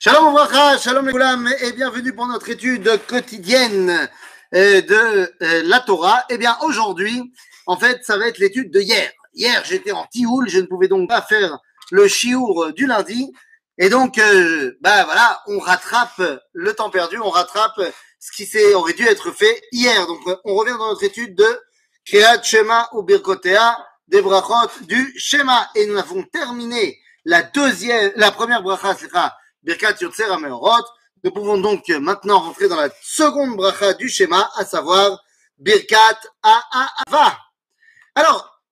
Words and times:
Shalom 0.00 0.28
Ouvracha, 0.28 0.78
Shalom 0.78 1.08
les 1.08 1.66
et 1.66 1.72
bienvenue 1.72 2.12
pour 2.12 2.28
notre 2.28 2.48
étude 2.50 2.88
quotidienne 3.08 4.08
euh, 4.54 4.80
de 4.80 4.94
euh, 5.42 5.62
la 5.64 5.80
Torah. 5.80 6.24
Eh 6.30 6.38
bien, 6.38 6.56
aujourd'hui, 6.62 7.32
en 7.66 7.76
fait, 7.76 8.04
ça 8.04 8.16
va 8.16 8.28
être 8.28 8.38
l'étude 8.38 8.70
de 8.70 8.78
hier. 8.78 9.10
Hier, 9.34 9.60
j'étais 9.64 9.90
en 9.90 10.06
Tioul, 10.06 10.48
je 10.48 10.60
ne 10.60 10.66
pouvais 10.66 10.86
donc 10.86 11.08
pas 11.08 11.20
faire 11.20 11.58
le 11.90 12.06
chiour 12.06 12.72
du 12.74 12.86
lundi. 12.86 13.32
Et 13.76 13.88
donc, 13.88 14.18
euh, 14.18 14.78
bah 14.80 15.04
voilà, 15.04 15.42
on 15.48 15.58
rattrape 15.58 16.22
le 16.52 16.72
temps 16.74 16.90
perdu, 16.90 17.18
on 17.18 17.30
rattrape 17.30 17.80
ce 18.20 18.30
qui 18.30 18.48
aurait 18.74 18.92
dû 18.92 19.04
être 19.04 19.32
fait 19.32 19.60
hier. 19.72 20.06
Donc, 20.06 20.20
on 20.44 20.54
revient 20.54 20.76
dans 20.78 20.90
notre 20.90 21.02
étude 21.02 21.34
de 21.34 21.60
Kriyat 22.06 22.40
Shema 22.44 22.88
ou 22.92 23.02
Birkotea, 23.02 23.76
des 24.06 24.22
brachot 24.22 24.70
du 24.82 25.12
Shema. 25.18 25.68
Et 25.74 25.86
nous 25.86 25.98
avons 25.98 26.22
terminé 26.22 27.00
la 27.24 27.42
deuxième, 27.42 28.12
la 28.14 28.30
première 28.30 28.62
bracha, 28.62 28.94
Birkat 29.62 29.96
Yotzer 30.00 30.30
Ameorot. 30.32 30.84
Nous 31.24 31.30
pouvons 31.32 31.58
donc 31.58 31.88
maintenant 31.88 32.40
rentrer 32.40 32.68
dans 32.68 32.76
la 32.76 32.90
seconde 33.02 33.56
bracha 33.56 33.94
du 33.94 34.08
schéma, 34.08 34.50
à 34.56 34.64
savoir 34.64 35.22
Birkat 35.58 36.20
Ava. 36.42 37.38
Alors, 38.14 38.62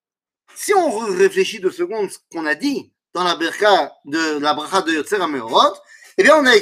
si 0.55 0.73
on 0.75 0.99
réfléchit 0.99 1.61
deux 1.61 1.71
secondes 1.71 2.11
ce 2.11 2.19
qu'on 2.31 2.47
a 2.47 2.55
dit 2.55 2.93
dans 3.13 3.25
la 3.25 3.37
birka 3.37 3.93
de 4.05 4.39
la 4.39 4.55
bracha 4.55 4.83
de 4.83 4.93
Yotzer 4.93 5.21
Ameorot, 5.21 5.75
eh 6.19 6.23
bien, 6.23 6.37
on 6.37 6.47
a 6.47 6.55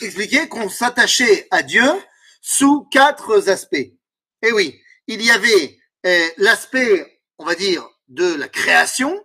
expliqué 0.00 0.48
qu'on 0.48 0.68
s'attachait 0.68 1.46
à 1.50 1.62
Dieu 1.62 1.84
sous 2.40 2.88
quatre 2.90 3.48
aspects. 3.48 3.74
Et 3.74 3.96
eh 4.42 4.52
oui, 4.52 4.80
il 5.06 5.22
y 5.22 5.30
avait 5.30 5.78
euh, 6.06 6.28
l'aspect, 6.38 7.20
on 7.38 7.44
va 7.44 7.54
dire, 7.54 7.86
de 8.08 8.34
la 8.34 8.48
création, 8.48 9.22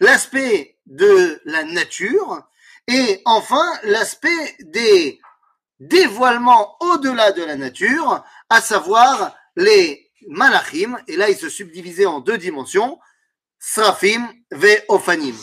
l'aspect 0.00 0.78
de 0.86 1.40
la 1.44 1.64
nature, 1.64 2.42
et 2.90 3.22
enfin 3.24 3.64
l'aspect 3.84 4.56
des 4.58 5.20
dévoilements 5.78 6.76
au-delà 6.80 7.30
de 7.30 7.44
la 7.44 7.56
nature, 7.56 8.24
à 8.48 8.60
savoir 8.60 9.34
les 9.56 10.10
malachim, 10.26 10.98
et 11.06 11.16
là 11.16 11.30
il 11.30 11.36
se 11.36 11.48
subdivisait 11.48 12.06
en 12.06 12.20
deux 12.20 12.36
dimensions, 12.36 12.98
srafim 13.60 14.28
ve 14.50 14.82
ofanim. 14.88 15.36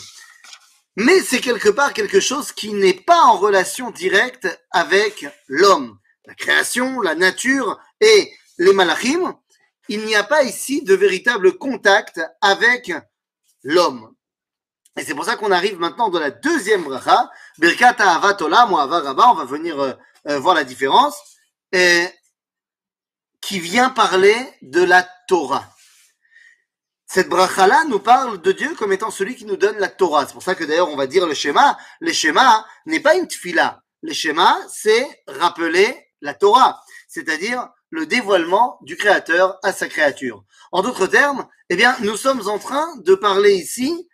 Mais 0.98 1.22
c'est 1.22 1.40
quelque 1.40 1.70
part 1.70 1.94
quelque 1.94 2.20
chose 2.20 2.52
qui 2.52 2.74
n'est 2.74 2.94
pas 2.94 3.22
en 3.22 3.38
relation 3.38 3.92
directe 3.92 4.48
avec 4.72 5.26
l'homme. 5.48 5.98
La 6.26 6.36
création, 6.36 7.00
la 7.00 7.16
nature 7.16 7.80
et 8.02 8.32
les 8.58 8.74
malachim, 8.74 9.36
il 9.88 10.04
n'y 10.04 10.16
a 10.16 10.24
pas 10.24 10.44
ici 10.44 10.84
de 10.84 10.96
véritable 10.96 11.58
contact 11.58 12.20
avec 12.42 12.92
l'homme. 13.64 14.17
Et 14.98 15.04
c'est 15.04 15.14
pour 15.14 15.26
ça 15.26 15.36
qu'on 15.36 15.52
arrive 15.52 15.80
maintenant 15.80 16.10
dans 16.10 16.20
la 16.20 16.32
deuxième 16.32 16.84
bracha, 16.84 17.30
Birkat 17.60 17.96
Ahavat 18.00 18.42
Olam 18.42 18.72
ou 18.74 18.78
on 18.78 19.34
va 19.36 19.46
venir 19.46 19.80
euh, 19.80 19.94
euh, 20.28 20.40
voir 20.40 20.56
la 20.56 20.64
différence, 20.64 21.16
qui 23.42 23.60
vient 23.60 23.90
parler 23.90 24.36
de 24.62 24.84
la 24.84 25.08
Torah. 25.28 25.66
Cette 27.06 27.30
bracha-là 27.30 27.86
nous 27.86 28.00
parle 28.00 28.42
de 28.42 28.52
Dieu 28.52 28.74
comme 28.76 28.92
étant 28.92 29.12
celui 29.12 29.36
qui 29.36 29.46
nous 29.46 29.58
donne 29.58 29.78
la 29.78 29.90
Torah. 29.90 30.26
C'est 30.26 30.34
pour 30.34 30.44
ça 30.44 30.56
que 30.56 30.64
d'ailleurs 30.64 30.90
on 30.90 30.96
va 30.96 31.08
dire 31.08 31.26
le 31.26 31.34
schéma. 31.34 31.78
Le 32.00 32.12
schéma 32.12 32.66
n'est 32.86 33.00
pas 33.00 33.16
une 33.16 33.28
tfila. 33.28 33.82
Le 34.02 34.14
schéma, 34.14 34.58
c'est 34.70 35.24
rappeler 35.28 36.08
la 36.22 36.34
Torah, 36.34 36.82
c'est-à-dire 37.08 37.70
le 37.90 38.06
dévoilement 38.06 38.80
du 38.82 38.98
Créateur 38.98 39.58
à 39.64 39.72
sa 39.72 39.88
créature. 39.88 40.44
En 40.72 40.82
d'autres 40.82 41.08
termes, 41.08 41.48
eh 41.70 41.76
bien, 41.76 41.96
nous 42.02 42.18
sommes 42.18 42.48
en 42.48 42.60
train 42.60 42.88
de 42.98 43.16
parler 43.16 43.54
ici 43.54 44.08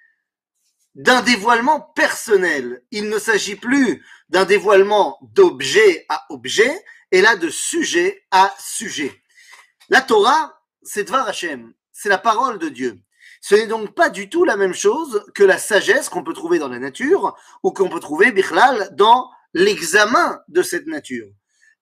d'un 0.95 1.21
dévoilement 1.21 1.79
personnel. 1.79 2.83
Il 2.91 3.09
ne 3.09 3.17
s'agit 3.17 3.55
plus 3.55 4.03
d'un 4.29 4.45
dévoilement 4.45 5.17
d'objet 5.21 6.05
à 6.09 6.25
objet, 6.29 6.83
et 7.11 7.21
là 7.21 7.35
de 7.35 7.49
sujet 7.49 8.25
à 8.31 8.53
sujet. 8.59 9.21
La 9.89 10.01
Torah, 10.01 10.61
c'est 10.81 11.03
Dvar 11.03 11.27
Hashem, 11.27 11.73
c'est 11.91 12.09
la 12.09 12.17
parole 12.17 12.57
de 12.59 12.69
Dieu. 12.69 12.99
Ce 13.41 13.55
n'est 13.55 13.67
donc 13.67 13.93
pas 13.93 14.09
du 14.09 14.29
tout 14.29 14.45
la 14.45 14.55
même 14.55 14.73
chose 14.73 15.23
que 15.35 15.43
la 15.43 15.57
sagesse 15.57 16.09
qu'on 16.09 16.23
peut 16.23 16.33
trouver 16.33 16.59
dans 16.59 16.69
la 16.69 16.79
nature 16.79 17.35
ou 17.61 17.71
qu'on 17.71 17.89
peut 17.89 17.99
trouver, 17.99 18.31
Bichlal, 18.31 18.89
dans 18.95 19.29
l'examen 19.53 20.41
de 20.47 20.61
cette 20.61 20.87
nature. 20.87 21.27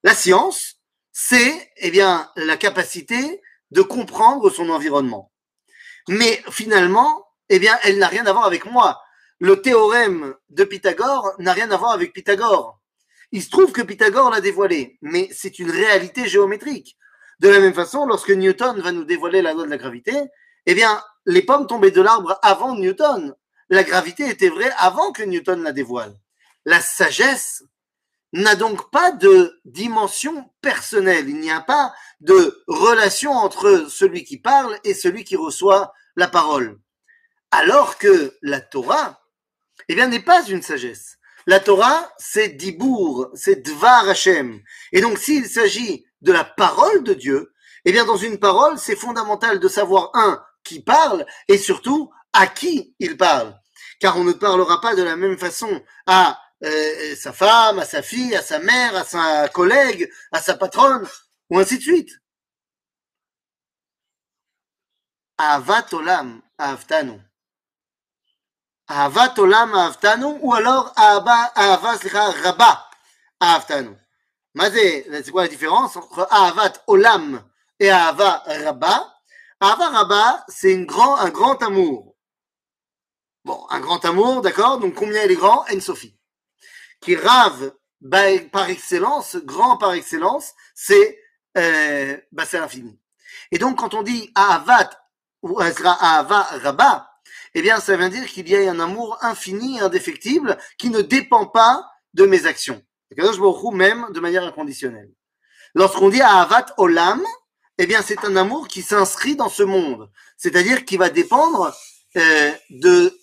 La 0.03 0.15
science, 0.15 0.77
c'est, 1.11 1.71
eh 1.77 1.91
bien, 1.91 2.29
la 2.35 2.57
capacité 2.57 3.41
de 3.69 3.81
comprendre 3.81 4.49
son 4.49 4.69
environnement. 4.69 5.31
Mais 6.07 6.43
finalement, 6.49 7.27
eh 7.49 7.59
bien, 7.59 7.77
elle 7.83 7.99
n'a 7.99 8.07
rien 8.07 8.25
à 8.25 8.33
voir 8.33 8.45
avec 8.45 8.65
moi. 8.65 8.99
Le 9.41 9.59
théorème 9.59 10.35
de 10.51 10.63
Pythagore 10.63 11.33
n'a 11.39 11.53
rien 11.53 11.71
à 11.71 11.75
voir 11.75 11.93
avec 11.93 12.13
Pythagore. 12.13 12.79
Il 13.31 13.41
se 13.41 13.49
trouve 13.49 13.71
que 13.71 13.81
Pythagore 13.81 14.29
l'a 14.29 14.39
dévoilé, 14.39 14.99
mais 15.01 15.29
c'est 15.31 15.57
une 15.57 15.71
réalité 15.71 16.27
géométrique. 16.27 16.95
De 17.39 17.49
la 17.49 17.59
même 17.59 17.73
façon, 17.73 18.05
lorsque 18.05 18.29
Newton 18.29 18.79
va 18.81 18.91
nous 18.91 19.03
dévoiler 19.03 19.41
la 19.41 19.53
loi 19.53 19.65
de 19.65 19.71
la 19.71 19.79
gravité, 19.79 20.13
eh 20.67 20.75
bien, 20.75 21.01
les 21.25 21.41
pommes 21.41 21.65
tombaient 21.65 21.89
de 21.89 22.03
l'arbre 22.03 22.37
avant 22.43 22.75
Newton. 22.75 23.33
La 23.71 23.83
gravité 23.83 24.29
était 24.29 24.49
vraie 24.49 24.71
avant 24.77 25.11
que 25.11 25.23
Newton 25.23 25.63
la 25.63 25.71
dévoile. 25.71 26.13
La 26.65 26.79
sagesse 26.79 27.63
n'a 28.33 28.53
donc 28.53 28.91
pas 28.91 29.11
de 29.11 29.59
dimension 29.65 30.51
personnelle. 30.61 31.27
Il 31.27 31.39
n'y 31.39 31.49
a 31.49 31.61
pas 31.61 31.95
de 32.19 32.63
relation 32.67 33.31
entre 33.31 33.87
celui 33.89 34.23
qui 34.23 34.37
parle 34.37 34.77
et 34.83 34.93
celui 34.93 35.23
qui 35.23 35.35
reçoit 35.35 35.93
la 36.15 36.27
parole. 36.27 36.79
Alors 37.49 37.97
que 37.97 38.37
la 38.43 38.61
Torah, 38.61 39.20
eh 39.89 39.95
bien, 39.95 40.07
n'est 40.07 40.19
pas 40.19 40.43
une 40.45 40.61
sagesse. 40.61 41.17
La 41.47 41.59
Torah, 41.59 42.11
c'est 42.17 42.49
Dibour, 42.49 43.29
c'est 43.33 43.63
Dvar 43.63 44.07
Hashem. 44.07 44.61
Et 44.91 45.01
donc, 45.01 45.17
s'il 45.17 45.47
s'agit 45.47 46.05
de 46.21 46.31
la 46.31 46.43
parole 46.43 47.03
de 47.03 47.13
Dieu, 47.13 47.53
eh 47.85 47.91
bien, 47.91 48.05
dans 48.05 48.17
une 48.17 48.39
parole, 48.39 48.77
c'est 48.77 48.95
fondamental 48.95 49.59
de 49.59 49.67
savoir, 49.67 50.11
un, 50.13 50.43
qui 50.63 50.81
parle, 50.81 51.25
et 51.47 51.57
surtout, 51.57 52.11
à 52.33 52.47
qui 52.47 52.95
il 52.99 53.17
parle. 53.17 53.57
Car 53.99 54.17
on 54.17 54.23
ne 54.23 54.33
parlera 54.33 54.81
pas 54.81 54.95
de 54.95 55.03
la 55.03 55.15
même 55.15 55.37
façon 55.37 55.83
à 56.05 56.39
euh, 56.63 57.15
sa 57.15 57.33
femme, 57.33 57.79
à 57.79 57.85
sa 57.85 58.01
fille, 58.01 58.35
à 58.35 58.41
sa 58.41 58.59
mère, 58.59 58.95
à 58.95 59.03
sa 59.03 59.49
collègue, 59.49 60.11
à 60.31 60.41
sa 60.41 60.55
patronne, 60.55 61.07
ou 61.49 61.59
ainsi 61.59 61.77
de 61.77 61.83
suite. 61.83 62.11
Avat 65.37 65.87
olam 65.93 66.41
avtanu. 66.57 67.19
Avat 68.91 69.37
olam 69.39 69.73
avtanu, 69.73 70.37
ou 70.41 70.53
alors 70.53 70.91
Avat 70.95 71.53
rabba 72.43 72.89
avtanu. 73.39 73.95
C'est 74.59 75.31
quoi 75.31 75.43
la 75.43 75.47
différence 75.47 75.95
entre 75.95 76.27
Avat 76.29 76.73
olam 76.87 77.41
et 77.79 77.89
Avat 77.89 78.43
rabba 78.47 79.13
Avat 79.59 79.89
rabba, 79.89 80.45
c'est 80.47 80.77
grand, 80.85 81.15
un 81.17 81.29
grand 81.29 81.61
amour. 81.63 82.15
Bon, 83.45 83.65
un 83.69 83.79
grand 83.79 84.03
amour, 84.05 84.41
d'accord 84.41 84.77
Donc 84.79 84.95
combien 84.95 85.23
il 85.23 85.31
est 85.31 85.35
grand 85.35 85.65
En 85.71 85.79
Sophie 85.79 86.17
qui 87.01 87.15
rave 87.15 87.73
par 88.51 88.69
excellence, 88.69 89.35
grand 89.37 89.77
par 89.77 89.93
excellence, 89.93 90.53
c'est 90.75 91.19
euh, 91.57 92.17
c'est 92.45 92.59
l'infini. 92.59 92.99
Et 93.51 93.57
donc 93.57 93.79
quand 93.79 93.93
on 93.93 94.03
dit 94.03 94.31
Ahavat 94.35 94.89
ou 95.41 95.59
Ahava 95.59 96.43
Rabba, 96.63 97.10
eh 97.55 97.61
bien 97.61 97.79
ça 97.79 97.97
veut 97.97 98.09
dire 98.09 98.25
qu'il 98.25 98.47
y 98.49 98.55
a 98.55 98.71
un 98.71 98.79
amour 98.79 99.17
infini, 99.21 99.79
indéfectible, 99.79 100.57
qui 100.77 100.89
ne 100.89 101.01
dépend 101.01 101.45
pas 101.45 101.85
de 102.13 102.25
mes 102.25 102.45
actions. 102.45 102.81
je 103.15 103.21
me 103.21 103.75
même 103.75 104.07
de 104.11 104.19
manière 104.19 104.43
inconditionnelle. 104.43 105.11
Lorsqu'on 105.73 106.09
dit 106.09 106.21
Ahavat 106.21 106.67
Olam, 106.77 107.21
eh 107.77 107.87
bien 107.87 108.01
c'est 108.01 108.23
un 108.25 108.35
amour 108.35 108.67
qui 108.67 108.81
s'inscrit 108.81 109.35
dans 109.35 109.49
ce 109.49 109.63
monde, 109.63 110.09
c'est-à-dire 110.37 110.85
qui 110.85 110.97
va 110.97 111.09
dépendre 111.09 111.73
euh, 112.17 112.51
de 112.69 113.17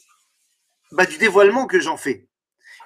bah, 0.93 1.05
du 1.05 1.19
dévoilement 1.19 1.67
que 1.67 1.81
j'en 1.81 1.97
fais 1.97 2.29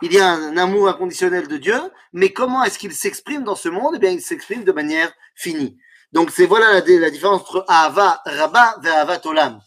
il 0.03 0.13
y 0.13 0.19
a 0.19 0.29
un 0.29 0.57
amour 0.57 0.89
inconditionnel 0.89 1.47
de 1.47 1.57
Dieu, 1.57 1.81
mais 2.13 2.33
comment 2.33 2.65
est-ce 2.65 2.79
qu'il 2.79 2.93
s'exprime 2.93 3.45
dans 3.45 3.55
ce 3.55 3.69
monde? 3.69 3.95
Eh 3.97 3.99
bien, 4.01 4.11
il 4.11 4.21
s'exprime 4.21 4.65
de 4.65 4.73
manière 4.73 5.13
finie. 5.37 5.79
Donc, 6.13 6.31
c'est 6.31 6.45
voilà 6.45 6.73
la, 6.73 7.11
différence 7.11 7.41
entre 7.43 7.65
Ahava 7.69 8.21
Rabba 8.27 8.77
et 8.85 8.89
Ahavat 8.89 9.25
Olam. 9.25 9.61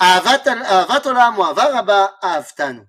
Ahavat 0.00 1.06
Olam 1.06 1.38
ou 1.38 1.44
Ahava 1.44 1.64
Rabba 1.72 2.18
Ahavtanu. 2.22 2.84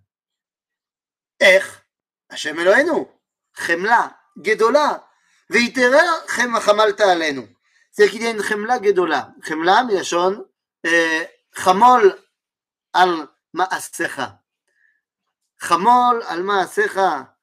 איך? 1.41 1.81
השם 2.29 2.59
אלוהינו, 2.59 3.12
חמלה 3.56 4.07
גדולה, 4.41 4.94
ויתרה 5.50 6.03
חמלת 6.62 7.01
עלינו. 7.01 7.41
C'est 7.91 8.09
qu'il 8.09 8.21
y 8.21 8.27
a 8.27 8.31
une 8.31 8.44
chemla 8.44 8.79
gedola. 8.79 9.29
Chemla, 9.44 9.83
מלשון 9.83 10.44
חמול 11.56 12.12
על 12.94 13.27
מעשיך. 13.53 14.21
Chamol 15.59 16.21
alma 16.27 16.68
secha 16.68 17.35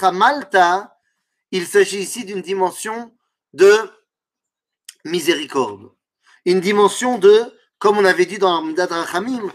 chamalta, 0.00 0.96
il 1.50 1.66
s'agit 1.66 1.98
ici 1.98 2.24
d'une 2.24 2.40
dimension 2.40 3.12
de 3.52 3.90
miséricorde. 5.04 5.92
Une 6.45 6.59
dimension 6.59 7.17
de, 7.17 7.43
comme 7.79 7.97
on 7.97 8.05
avait 8.05 8.25
dit 8.25 8.37
dans 8.37 8.57
Amdat 8.57 8.87
Rachamim, 8.87 9.51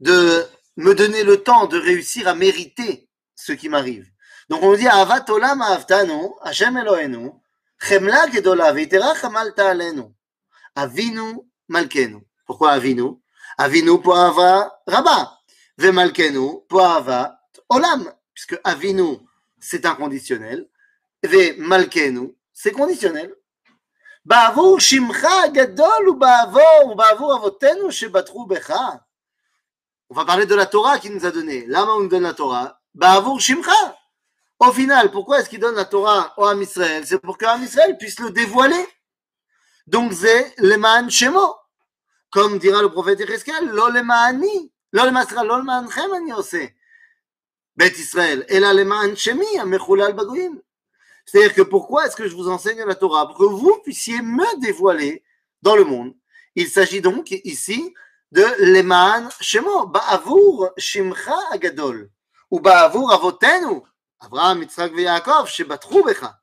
de 0.00 0.46
me 0.76 0.94
donner 0.94 1.24
le 1.24 1.42
temps 1.42 1.66
de 1.66 1.78
réussir 1.78 2.28
à 2.28 2.34
mériter 2.34 3.08
ce 3.34 3.52
qui 3.52 3.68
m'arrive. 3.68 4.06
Donc 4.48 4.62
on 4.62 4.74
dit 4.74 4.86
Avat 4.86 5.24
olam 5.28 5.60
ahavtanu, 5.62 6.30
Hashem 6.42 6.76
Elohenu, 6.76 7.30
chemla 7.78 8.30
gedola 8.30 8.72
veiterach 8.72 9.24
hamalta 9.24 9.70
alenu. 9.70 10.04
Avinu 10.74 11.40
malkenu. 11.68 12.20
Pourquoi 12.46 12.72
avinu? 12.72 13.20
Avinu 13.58 14.00
pour 14.00 14.16
ava 14.16 14.80
rabba. 14.86 15.38
Ve 15.78 15.90
malkenu 15.90 16.60
pour 16.68 16.82
ava 16.82 17.40
olam. 17.68 18.12
Puisque 18.34 18.60
avinu, 18.62 19.18
c'est 19.58 19.86
inconditionnel. 19.86 20.68
Ve 21.22 21.56
malkenu, 21.58 22.36
c'est 22.52 22.72
conditionnel. 22.72 23.34
בעבור 24.25 24.79
שמך 24.79 25.27
הגדול 25.43 26.09
ובעבור, 26.09 26.91
ובעבור 26.91 27.35
אבותינו 27.35 27.91
שבטחו 27.91 28.45
בך. 28.45 28.73
On 30.11 30.13
va 30.13 30.25
parler 30.25 30.45
de 30.45 30.55
la 30.55 30.65
Torah 30.65 30.99
qu'il 30.99 31.13
nous 31.13 31.25
a 31.25 31.31
donné. 31.31 31.65
Lama 31.67 31.93
on 31.93 32.01
nous 32.01 32.09
donne 32.09 32.23
la 32.23 32.33
Torah. 32.33 32.81
Ba'avour 32.93 33.39
Shimcha. 33.39 33.97
Au 34.59 34.73
final, 34.73 35.09
pourquoi 35.09 35.39
est-ce 35.39 35.49
qu'il 35.49 35.61
donne 35.61 35.75
la 35.75 35.85
Torah 35.85 36.33
au 36.35 36.45
Ham 36.45 36.61
Israël 36.61 37.03
C'est 37.07 37.17
pour 37.17 37.37
que 37.37 37.45
Ham 37.45 37.63
Israël 37.63 37.97
puisse 37.97 38.19
le 38.19 38.29
dévoiler. 38.29 38.85
Donc, 39.87 40.11
c'est 40.13 40.53
leman 40.57 41.09
shemo. 41.09 41.55
Comme 42.29 42.59
dira 42.59 42.81
le 42.81 42.91
prophète 42.91 43.21
Ereskel, 43.21 43.69
lo 43.69 43.89
lemani. 43.89 44.71
Lo 44.91 45.05
lemasra, 45.05 45.43
lo 45.43 45.57
lemanchem 45.57 46.11
ani 46.13 46.33
ose. 46.33 46.69
Bet 47.77 47.93
Israël. 47.97 48.45
Et 48.49 48.59
la 48.59 48.73
leman 48.73 49.15
shemi, 49.15 49.57
amechulal 49.59 50.13
bagoyim. 50.13 50.61
C'est-à-dire 51.26 51.54
que 51.54 51.62
pourquoi 51.62 52.06
est-ce 52.06 52.16
que 52.16 52.28
je 52.28 52.34
vous 52.34 52.48
enseigne 52.48 52.84
la 52.84 52.94
Torah? 52.94 53.26
Pour 53.26 53.36
que 53.36 53.44
vous 53.44 53.80
puissiez 53.82 54.22
me 54.22 54.60
dévoiler 54.60 55.24
dans 55.60 55.76
le 55.76 55.84
monde. 55.84 56.14
Il 56.54 56.68
s'agit 56.68 57.00
donc 57.00 57.32
ici 57.44 57.92
de 58.32 58.44
Leman 58.60 59.28
Shemo, 59.40 59.86
Ba'avour 59.86 60.70
Shimcha 60.76 61.36
Agadol, 61.50 62.10
ou 62.50 62.60
Ba'avour 62.60 63.12
Avotenu, 63.12 63.82
Abraham, 64.20 64.62
Yitzhak 64.62 64.92
et 64.96 65.02
Yaakov, 65.02 65.50
Becha. 66.04 66.38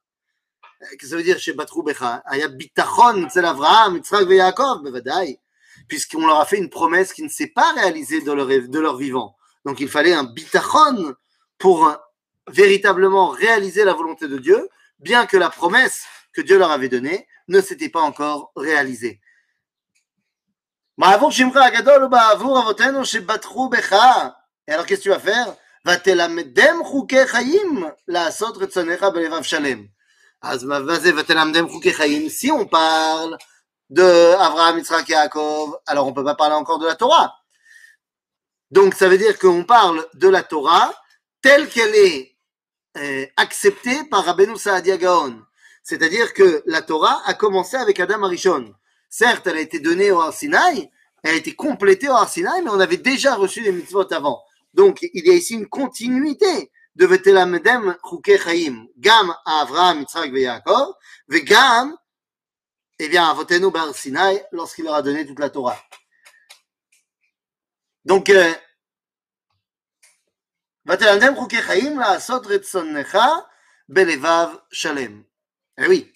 Qu'est-ce 0.79 0.97
que 0.97 1.07
ça 1.07 1.15
veut 1.15 1.23
dire 1.23 1.39
Shebatrou 1.39 1.81
Becha? 1.81 2.21
Il 2.33 2.39
y 2.39 2.43
a 2.43 2.49
bitachon, 2.49 3.27
c'est 3.29 3.43
Abraham, 3.43 3.95
Yitzhak 3.95 4.29
et 4.29 4.35
Yaakov, 4.35 4.83
Bevadaï, 4.83 5.39
puisqu'on 5.87 6.27
leur 6.27 6.39
a 6.39 6.45
fait 6.45 6.57
une 6.57 6.69
promesse 6.69 7.13
qui 7.13 7.23
ne 7.23 7.29
s'est 7.29 7.47
pas 7.47 7.71
réalisée 7.71 8.21
de 8.21 8.31
leur, 8.31 8.47
de 8.47 8.79
leur 8.79 8.97
vivant. 8.97 9.35
Donc 9.65 9.79
il 9.79 9.87
fallait 9.87 10.13
un 10.13 10.25
bitachon 10.25 11.15
pour 11.57 11.89
véritablement 12.47 13.29
réaliser 13.29 13.83
la 13.83 13.93
volonté 13.93 14.27
de 14.27 14.37
Dieu, 14.37 14.69
bien 14.99 15.25
que 15.25 15.37
la 15.37 15.49
promesse 15.49 16.05
que 16.33 16.41
Dieu 16.41 16.57
leur 16.57 16.71
avait 16.71 16.89
donnée 16.89 17.27
ne 17.47 17.61
s'était 17.61 17.89
pas 17.89 18.01
encore 18.01 18.51
réalisée. 18.55 19.21
Et 20.97 21.03
alors, 21.03 21.33
qu'est-ce 24.85 24.99
que 24.99 25.03
tu 25.03 25.09
vas 25.09 25.19
faire? 25.19 25.55
Ben 25.85 25.99
si 32.29 32.51
on 32.51 32.65
parle 32.65 33.37
de 33.89 34.33
Abraham, 34.39 34.77
Yitzhak, 34.77 35.09
Yaakov, 35.09 35.77
alors 35.85 36.05
on 36.05 36.11
ne 36.11 36.15
peut 36.15 36.23
pas 36.23 36.35
parler 36.35 36.55
encore 36.55 36.79
de 36.79 36.85
la 36.85 36.95
Torah. 36.95 37.35
Donc 38.71 38.93
ça 38.93 39.09
veut 39.09 39.17
dire 39.17 39.37
qu'on 39.37 39.65
parle 39.65 40.07
de 40.13 40.29
la 40.29 40.41
Torah 40.41 40.93
telle 41.41 41.67
qu'elle 41.69 41.93
est 41.95 42.32
euh, 42.97 43.25
acceptée 43.37 44.03
par 44.09 44.25
Rabbeinu 44.25 44.57
Saadia 44.57 44.97
Gaon. 44.97 45.41
C'est-à-dire 45.83 46.33
que 46.33 46.63
la 46.65 46.81
Torah 46.81 47.21
a 47.25 47.33
commencé 47.33 47.75
avec 47.75 47.99
Adam 47.99 48.23
Arishon. 48.23 48.73
Certes, 49.09 49.47
elle 49.47 49.57
a 49.57 49.61
été 49.61 49.79
donnée 49.79 50.11
au 50.11 50.19
Arsinaï, 50.19 50.89
elle 51.23 51.33
a 51.33 51.37
été 51.37 51.55
complétée 51.55 52.09
au 52.09 52.13
Arsinaï, 52.13 52.61
mais 52.63 52.69
on 52.69 52.79
avait 52.79 52.97
déjà 52.97 53.35
reçu 53.35 53.61
les 53.61 53.71
mitzvot 53.71 54.11
avant. 54.13 54.41
Donc, 54.73 54.99
il 55.01 55.25
y 55.25 55.29
a 55.29 55.33
ici 55.33 55.53
une 55.53 55.67
continuité 55.67 56.71
de 56.95 57.05
Vetelamedem 57.05 57.97
Chouke 58.07 58.31
Chaim, 58.43 58.87
Gam 58.97 59.35
à 59.45 59.61
Avraham, 59.61 59.99
Yitzhak 59.99 60.31
et 60.33 60.41
Yaakov, 60.41 60.93
Vegam, 61.27 61.95
eh 62.99 63.09
bien, 63.09 63.27
à 63.27 63.33
Votenu 63.33 63.71
Bar 63.71 63.93
Sinai, 63.93 64.43
lorsqu'il 64.51 64.85
leur 64.85 64.95
a 64.95 65.01
donné 65.01 65.25
toute 65.25 65.39
la 65.39 65.49
Torah. 65.49 65.77
Donc, 68.05 68.29
euh, 68.29 68.53
Eh 70.85 70.95
oui, 75.87 76.13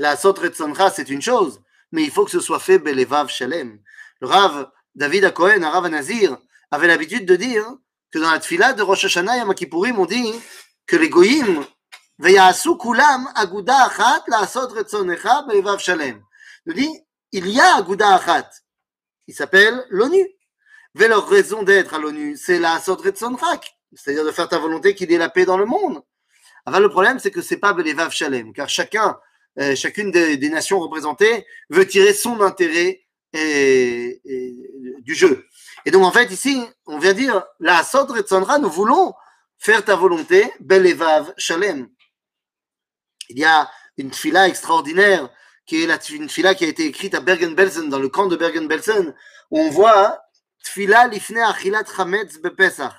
Asot 0.00 0.32
Retzonnecha, 0.32 0.90
c'est 0.90 1.08
une 1.08 1.22
chose, 1.22 1.60
mais 1.92 2.02
il 2.02 2.10
faut 2.10 2.24
que 2.24 2.32
ce 2.32 2.40
soit 2.40 2.58
fait 2.58 2.80
Belevav 2.80 3.28
Shalem. 3.28 3.78
Le 4.20 4.26
Rav 4.26 4.70
David 4.96 5.26
Akohen, 5.26 5.62
un 5.62 5.70
Rav 5.70 5.86
Nazir, 5.88 6.36
avait 6.72 6.88
l'habitude 6.88 7.26
de 7.26 7.36
dire 7.36 7.64
que 8.10 8.18
dans 8.18 8.32
la 8.32 8.40
tfila 8.40 8.72
de 8.72 8.82
Rosh 8.82 9.04
Hashanah 9.04 9.36
et 9.36 9.40
Yom 9.40 9.54
Kippourim, 9.54 9.98
on 10.00 10.06
dit 10.06 10.34
que 10.86 10.96
les 10.96 11.08
goyim, 11.08 11.64
Veyasu 12.18 12.76
kulam 12.76 13.28
aguda 13.36 13.84
achat 13.84 14.24
la'asot 14.26 14.68
retzonecha 14.68 15.42
belevav 15.42 15.78
shalem. 15.78 16.20
Nous 16.66 16.74
dit, 16.74 16.90
il 17.30 17.48
y 17.48 17.60
a 17.60 17.76
aguda 17.76 18.16
achat. 18.16 18.50
Il 19.28 19.34
s'appelle 19.34 19.86
l'ONU. 19.90 20.26
Mais 20.94 21.08
leur 21.08 21.28
raison 21.28 21.62
d'être 21.62 21.94
à 21.94 21.98
l'ONU, 21.98 22.36
c'est 22.36 22.58
la 22.58 22.78
retzonchak, 22.78 23.76
c'est-à-dire 23.94 24.24
de 24.24 24.30
faire 24.30 24.48
ta 24.48 24.58
volonté 24.58 24.94
qu'il 24.94 25.10
y 25.10 25.14
ait 25.14 25.18
la 25.18 25.28
paix 25.28 25.44
dans 25.44 25.56
le 25.56 25.66
monde. 25.66 26.02
Alors 26.66 26.80
le 26.80 26.88
problème, 26.88 27.18
c'est 27.18 27.30
que 27.30 27.42
c'est 27.42 27.56
pas 27.56 27.72
belevav 27.72 28.12
shalem, 28.12 28.52
car 28.52 28.68
chacun, 28.68 29.18
euh, 29.58 29.74
chacune 29.74 30.10
des, 30.10 30.48
nations 30.48 30.78
représentées 30.80 31.44
veut 31.70 31.86
tirer 31.86 32.14
son 32.14 32.40
intérêt 32.40 33.00
du 33.34 35.14
jeu. 35.14 35.46
Et 35.86 35.90
donc, 35.90 36.04
en 36.04 36.12
fait, 36.12 36.30
ici, 36.30 36.62
on 36.86 36.98
vient 36.98 37.14
dire, 37.14 37.42
la 37.60 37.82
Sodre 37.82 38.18
et 38.18 38.26
Sandra, 38.26 38.58
nous 38.58 38.68
voulons 38.68 39.14
faire 39.58 39.84
ta 39.84 39.96
volonté, 39.96 40.52
Belevav 40.60 41.32
Shalem. 41.38 41.88
Il 43.30 43.38
y 43.38 43.44
a 43.44 43.70
une 43.96 44.12
fila 44.12 44.48
extraordinaire, 44.48 45.30
qui 45.64 45.82
est 45.82 45.86
la, 45.86 45.98
une 46.10 46.28
fila 46.28 46.54
qui 46.54 46.64
a 46.64 46.68
été 46.68 46.84
écrite 46.84 47.14
à 47.14 47.20
Bergen-Belsen, 47.20 47.88
dans 47.88 47.98
le 47.98 48.08
camp 48.08 48.26
de 48.26 48.36
Bergen-Belsen, 48.36 49.14
où 49.50 49.58
on 49.58 49.70
voit 49.70 50.20
Tfila 50.62 51.08
lifne 51.08 51.38
achilat 51.38 51.84
chametz 51.84 52.38
bepesach. 52.40 52.94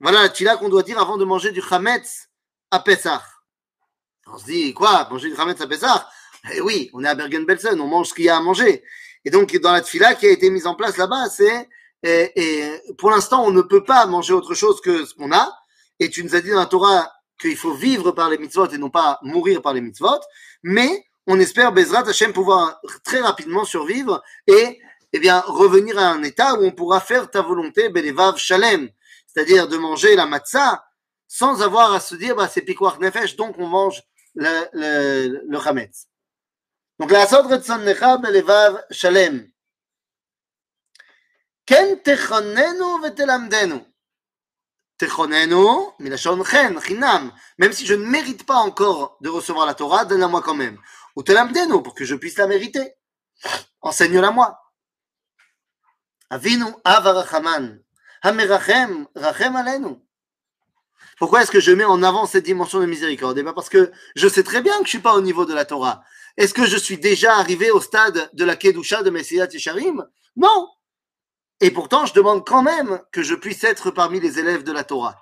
Voilà 0.00 0.22
la 0.22 0.28
tfila 0.28 0.56
qu'on 0.56 0.68
doit 0.68 0.82
dire 0.82 0.98
avant 0.98 1.16
de 1.16 1.24
manger 1.24 1.52
du 1.52 1.62
chametz 1.62 2.28
à 2.70 2.80
Pesach. 2.80 3.22
On 4.26 4.38
se 4.38 4.44
dit, 4.44 4.74
quoi, 4.74 5.08
manger 5.10 5.30
du 5.30 5.36
chametz 5.36 5.60
à 5.60 5.66
Pesach 5.66 6.02
Eh 6.52 6.60
oui, 6.60 6.90
on 6.92 7.02
est 7.04 7.08
à 7.08 7.14
Bergen-Belsen, 7.14 7.80
on 7.80 7.86
mange 7.86 8.08
ce 8.08 8.14
qu'il 8.14 8.24
y 8.24 8.28
a 8.28 8.36
à 8.36 8.40
manger. 8.40 8.84
Et 9.24 9.30
donc, 9.30 9.56
dans 9.56 9.72
la 9.72 9.80
tfila 9.80 10.14
qui 10.14 10.26
a 10.26 10.30
été 10.30 10.50
mise 10.50 10.66
en 10.66 10.74
place 10.74 10.96
là-bas, 10.96 11.28
c'est 11.30 11.68
et, 12.02 12.32
et, 12.36 12.94
pour 12.98 13.10
l'instant, 13.10 13.44
on 13.44 13.50
ne 13.50 13.62
peut 13.62 13.82
pas 13.82 14.06
manger 14.06 14.32
autre 14.32 14.54
chose 14.54 14.80
que 14.80 15.04
ce 15.04 15.14
qu'on 15.14 15.32
a. 15.32 15.52
Et 15.98 16.10
tu 16.10 16.22
nous 16.22 16.36
as 16.36 16.40
dit 16.40 16.50
dans 16.50 16.58
la 16.58 16.66
Torah 16.66 17.10
qu'il 17.40 17.56
faut 17.56 17.74
vivre 17.74 18.12
par 18.12 18.30
les 18.30 18.38
mitzvot 18.38 18.68
et 18.68 18.78
non 18.78 18.90
pas 18.90 19.18
mourir 19.22 19.62
par 19.62 19.74
les 19.74 19.80
mitzvot. 19.80 20.20
Mais 20.62 21.04
on 21.26 21.40
espère, 21.40 21.72
Bezrat 21.72 22.08
Hashem, 22.08 22.32
pouvoir 22.32 22.80
très 23.04 23.20
rapidement 23.20 23.64
survivre 23.64 24.22
et 24.46 24.78
eh 25.12 25.18
bien, 25.18 25.40
revenir 25.46 25.98
à 25.98 26.10
un 26.10 26.22
état 26.22 26.54
où 26.54 26.64
on 26.64 26.72
pourra 26.72 27.00
faire 27.00 27.30
ta 27.30 27.42
volonté, 27.42 27.88
Belevav 27.88 28.36
Shalem 28.36 28.90
c'est-à-dire 29.36 29.68
de 29.68 29.76
manger 29.76 30.16
la 30.16 30.24
matzah 30.24 30.82
sans 31.28 31.60
avoir 31.60 31.92
à 31.92 32.00
se 32.00 32.14
dire 32.14 32.34
bah, 32.34 32.48
c'est 32.48 32.62
piquoir 32.62 32.98
nefesh, 33.00 33.36
donc 33.36 33.58
on 33.58 33.66
mange 33.66 34.02
le, 34.34 34.66
le. 34.72 35.48
Donc 36.98 37.10
la 37.10 37.22
asod 37.22 37.46
retzon 37.46 37.78
necha 37.78 38.16
belevav 38.16 38.82
shalem. 38.90 39.50
Ken 41.66 42.02
techonenu 42.02 43.02
vetelamdenu. 43.02 43.80
Techonenu, 44.96 45.92
milachon 45.98 46.42
chen, 46.42 46.80
chinam. 46.80 47.30
Même 47.58 47.72
si 47.72 47.84
je 47.84 47.92
ne 47.92 48.06
mérite 48.06 48.46
pas 48.46 48.56
encore 48.56 49.18
de 49.20 49.28
recevoir 49.28 49.66
la 49.66 49.74
Torah, 49.74 50.06
donne-la-moi 50.06 50.40
quand 50.40 50.54
même. 50.54 50.78
Ou 51.14 51.22
telamdenu, 51.22 51.82
pour 51.82 51.94
que 51.94 52.06
je 52.06 52.14
puisse 52.14 52.38
la 52.38 52.46
mériter. 52.46 52.94
Enseigne-la-moi. 53.82 54.58
Avinu 56.30 56.64
avarachaman. 56.84 57.82
Pourquoi 61.18 61.42
est-ce 61.42 61.50
que 61.50 61.60
je 61.60 61.72
mets 61.72 61.84
en 61.84 62.02
avant 62.02 62.26
cette 62.26 62.44
dimension 62.44 62.80
de 62.80 62.86
miséricorde? 62.86 63.38
Eh 63.38 63.42
bien 63.42 63.52
Parce 63.52 63.68
que 63.68 63.90
je 64.14 64.28
sais 64.28 64.42
très 64.42 64.60
bien 64.60 64.72
que 64.72 64.78
je 64.78 64.84
ne 64.84 64.88
suis 64.88 64.98
pas 64.98 65.14
au 65.14 65.20
niveau 65.20 65.44
de 65.44 65.54
la 65.54 65.64
Torah. 65.64 66.02
Est-ce 66.36 66.52
que 66.52 66.66
je 66.66 66.76
suis 66.76 66.98
déjà 66.98 67.36
arrivé 67.36 67.70
au 67.70 67.80
stade 67.80 68.28
de 68.34 68.44
la 68.44 68.56
Kedusha 68.56 69.02
de 69.02 69.10
Messiah 69.10 69.46
Tisharim 69.46 70.06
Non 70.36 70.68
Et 71.60 71.70
pourtant, 71.70 72.04
je 72.04 72.12
demande 72.12 72.46
quand 72.46 72.62
même 72.62 73.00
que 73.12 73.22
je 73.22 73.34
puisse 73.34 73.64
être 73.64 73.90
parmi 73.90 74.20
les 74.20 74.38
élèves 74.38 74.62
de 74.62 74.72
la 74.72 74.84
Torah. 74.84 75.16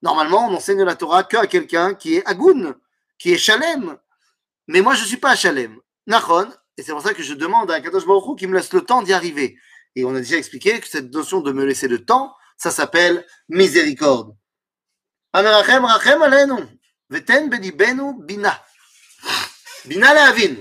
Normalement, 0.00 0.46
on 0.46 0.50
n'enseigne 0.50 0.82
la 0.82 0.96
Torah 0.96 1.24
qu'à 1.24 1.46
quelqu'un 1.46 1.94
qui 1.94 2.16
est 2.16 2.26
Agoun, 2.26 2.74
qui 3.18 3.32
est 3.32 3.38
Shalem. 3.38 3.98
Mais 4.68 4.80
moi, 4.80 4.94
je 4.94 5.02
ne 5.02 5.06
suis 5.06 5.18
pas 5.18 5.36
Shalem. 5.36 5.78
Nachon, 6.06 6.48
et 6.76 6.82
c'est 6.82 6.92
pour 6.92 7.02
ça 7.02 7.14
que 7.14 7.22
je 7.22 7.34
demande 7.34 7.70
à 7.70 7.80
Kadosh 7.80 8.06
Baruch 8.06 8.38
qui 8.38 8.46
me 8.46 8.54
laisse 8.54 8.72
le 8.72 8.80
temps 8.80 9.02
d'y 9.02 9.12
arriver. 9.12 9.56
Et 9.96 10.04
on 10.04 10.14
a 10.14 10.20
déjà 10.20 10.36
expliqué 10.36 10.80
que 10.80 10.88
cette 10.88 11.12
notion 11.12 11.40
de 11.40 11.52
me 11.52 11.64
laisser 11.64 11.88
le 11.88 12.04
temps, 12.04 12.34
ça 12.56 12.70
s'appelle 12.70 13.26
miséricorde. 13.48 14.36
Rachem 15.32 16.22
alenu, 16.22 16.62
veten 17.10 17.48
belibenu 17.48 18.14
bina. 18.24 18.62
Bina 19.84 20.14
leavin. 20.14 20.56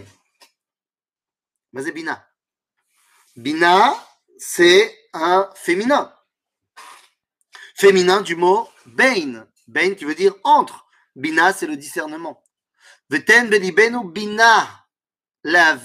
Mais 1.72 1.92
bina. 1.92 2.28
Bina, 3.36 3.96
c'est 4.38 4.96
un 5.14 5.50
féminin. 5.56 6.14
Féminin 7.76 8.22
du 8.22 8.36
mot 8.36 8.70
Bain. 8.86 9.48
Ben 9.68 9.96
qui 9.96 10.06
veut 10.06 10.16
dire 10.16 10.36
entre. 10.44 10.86
Bina, 11.16 11.54
c'est 11.54 11.68
le 11.68 11.78
discernement. 11.78 12.44
Veten 13.10 13.50
belibenu 13.50 14.12
bina 14.12 14.84
la 15.44 15.78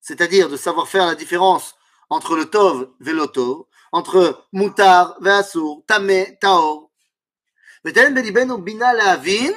c'est-à-dire 0.00 0.48
de 0.48 0.56
savoir 0.56 0.88
faire 0.88 1.06
la 1.06 1.14
différence 1.14 1.75
entre 2.08 2.36
le 2.36 2.46
tov 2.46 2.90
et 3.04 3.12
l'otov, 3.12 3.66
entre 3.92 4.46
mutar, 4.52 5.16
ve'asur, 5.20 5.82
tamé, 5.86 6.38
taor. 6.40 6.90
Vin, 7.84 9.54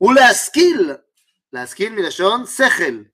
ou 0.00 0.12
la 0.12 0.34
skill. 0.34 1.00
La 1.52 1.66
skill, 1.66 1.92
milachon, 1.92 2.46
sechel. 2.46 3.12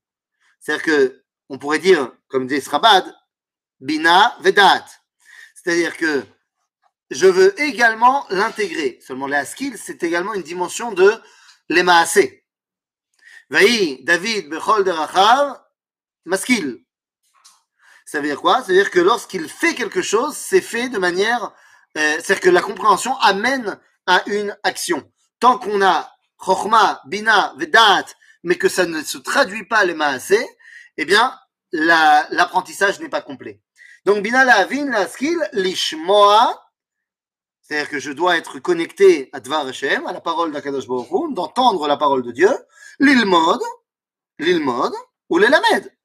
C'est-à-dire 0.59 0.83
que, 0.83 1.23
on 1.49 1.57
pourrait 1.57 1.79
dire, 1.79 2.11
comme 2.27 2.47
dit 2.47 2.61
Srabad, 2.61 3.15
bina 3.79 4.35
vedat. 4.41 4.85
C'est-à-dire 5.55 5.95
que 5.97 6.23
je 7.11 7.27
veux 7.27 7.59
également 7.61 8.25
l'intégrer. 8.29 8.99
Seulement 9.05 9.27
la 9.27 9.45
skill, 9.45 9.77
c'est 9.77 10.03
également 10.03 10.33
une 10.33 10.43
dimension 10.43 10.91
de 10.91 11.13
l'emaasé. 11.69 12.45
Vaï, 13.49 14.03
David, 14.03 14.49
Bechol 14.49 14.83
Derachav, 14.83 15.59
maskil. 16.25 16.85
Ça 18.11 18.19
veut 18.21 18.27
dire 18.27 18.41
quoi? 18.41 18.61
Ça 18.61 18.69
veut 18.69 18.73
dire 18.73 18.89
que 18.89 18.99
lorsqu'il 18.99 19.47
fait 19.47 19.75
quelque 19.75 20.01
chose, 20.01 20.35
c'est 20.35 20.61
fait 20.61 20.89
de 20.89 20.97
manière. 20.97 21.51
Euh, 21.95 22.15
C'est-à-dire 22.15 22.39
que 22.39 22.49
la 22.49 22.63
compréhension 22.63 23.15
amène 23.19 23.79
à 24.07 24.23
une 24.25 24.57
action. 24.63 25.11
Tant 25.39 25.59
qu'on 25.59 25.79
a 25.83 26.11
Chochma, 26.43 27.01
Bina, 27.05 27.53
Vedat, 27.57 28.05
mais 28.41 28.55
que 28.55 28.67
ça 28.67 28.87
ne 28.87 29.03
se 29.03 29.19
traduit 29.19 29.67
pas 29.67 29.85
les 29.85 29.93
maasé, 29.93 30.39
eh 30.97 31.05
bien, 31.05 31.37
la- 31.71 32.25
l'apprentissage 32.31 32.99
n'est 32.99 33.09
pas 33.09 33.21
complet. 33.21 33.61
Donc, 34.05 34.23
Bina 34.23 34.43
la 34.43 34.55
Avin, 34.55 34.89
la 34.89 35.07
skill, 35.07 35.37
Lishmoa, 35.53 36.59
c'est-à-dire 37.61 37.89
que 37.89 37.99
je 37.99 38.11
dois 38.11 38.37
être 38.37 38.57
connecté 38.57 39.29
à 39.33 39.39
Dvar 39.39 39.67
Hashem, 39.67 40.07
à 40.07 40.13
la 40.13 40.21
parole 40.21 40.51
d'Akadosh 40.51 40.87
Baruch 40.87 41.33
d'entendre 41.35 41.87
la 41.87 41.97
parole 41.97 42.23
de 42.23 42.31
Dieu, 42.31 42.49
l'ilmod, 42.99 43.61
l'ilmod 44.39 44.93
ou 45.29 45.37
l'elamed. 45.37 45.95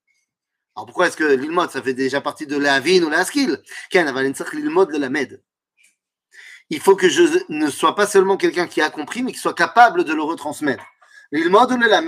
Alors 0.76 0.86
pourquoi 0.86 1.06
est-ce 1.06 1.16
que 1.16 1.24
l'ilmod, 1.24 1.70
ça 1.70 1.82
fait 1.82 1.94
déjà 1.94 2.20
partie 2.20 2.46
de 2.46 2.56
l'Avine 2.56 3.04
ou 3.04 3.08
l'Askil? 3.08 3.62
Il 6.70 6.80
faut 6.80 6.96
que 6.96 7.08
je 7.08 7.22
ne 7.48 7.70
sois 7.70 7.94
pas 7.94 8.06
seulement 8.06 8.36
quelqu'un 8.36 8.66
qui 8.66 8.80
a 8.80 8.90
compris, 8.90 9.22
mais 9.22 9.32
qui 9.32 9.38
soit 9.38 9.54
capable 9.54 10.04
de 10.04 10.12
le 10.12 10.22
retransmettre. 10.22 10.84
L'ilmod 11.30 11.70
ou 11.70 11.76
la 11.78 12.02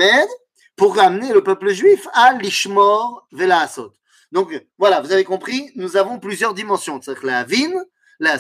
pour 0.77 0.97
ramener 0.97 1.33
le 1.33 1.43
peuple 1.43 1.71
juif 1.71 2.07
à 2.13 2.35
l'ishmor 2.35 3.27
velaasot. 3.33 3.93
Donc 4.33 4.53
voilà, 4.79 5.01
vous 5.01 5.13
avez 5.13 5.25
compris, 5.25 5.71
nous 5.77 5.97
avons 5.97 6.19
plusieurs 6.19 6.53
dimensions. 6.53 7.01
C'est-à-dire 7.01 7.25
la 7.25 7.45
vine, 7.45 7.85
la 8.19 8.39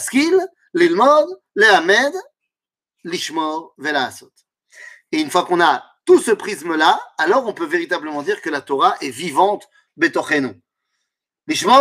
l'ilmod, 0.74 1.26
la 1.54 1.80
med, 1.80 2.12
l'ishmor 3.04 3.74
velaasot. 3.78 4.32
Et 5.12 5.20
une 5.20 5.30
fois 5.30 5.44
qu'on 5.44 5.60
a 5.60 5.84
tout 6.04 6.18
ce 6.18 6.32
prisme-là, 6.32 7.00
alors 7.18 7.46
on 7.46 7.52
peut 7.52 7.66
véritablement 7.66 8.22
dire 8.22 8.42
que 8.42 8.50
la 8.50 8.60
Torah 8.60 8.96
est 9.00 9.10
vivante 9.10 9.68